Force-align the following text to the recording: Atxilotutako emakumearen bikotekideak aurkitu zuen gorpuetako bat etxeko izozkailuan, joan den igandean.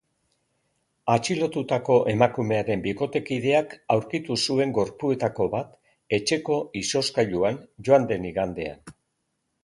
Atxilotutako 1.15 1.97
emakumearen 2.13 2.81
bikotekideak 2.85 3.75
aurkitu 3.95 4.37
zuen 4.45 4.73
gorpuetako 4.77 5.47
bat 5.57 5.75
etxeko 6.19 6.57
izozkailuan, 6.81 7.61
joan 7.89 8.09
den 8.13 8.27
igandean. 8.31 8.91